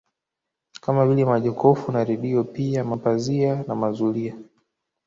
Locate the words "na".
1.91-2.03, 3.67-3.75